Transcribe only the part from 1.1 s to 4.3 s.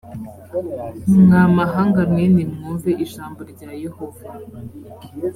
mwa mahanga mwe nimwumve ijambo rya yehova